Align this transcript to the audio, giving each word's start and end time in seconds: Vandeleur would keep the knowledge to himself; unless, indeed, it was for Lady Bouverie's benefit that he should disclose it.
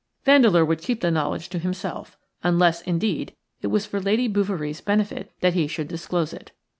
Vandeleur 0.25 0.65
would 0.65 0.81
keep 0.81 1.01
the 1.01 1.11
knowledge 1.11 1.47
to 1.49 1.59
himself; 1.59 2.17
unless, 2.41 2.81
indeed, 2.81 3.35
it 3.61 3.67
was 3.67 3.85
for 3.85 4.01
Lady 4.01 4.27
Bouverie's 4.27 4.81
benefit 4.81 5.31
that 5.41 5.53
he 5.53 5.67
should 5.67 5.87
disclose 5.87 6.33
it. 6.33 6.51